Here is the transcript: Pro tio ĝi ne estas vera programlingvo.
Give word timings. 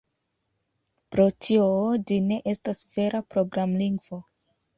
Pro 1.15 1.27
tio 1.47 1.67
ĝi 2.13 2.17
ne 2.31 2.41
estas 2.55 2.83
vera 2.97 3.23
programlingvo. 3.37 4.21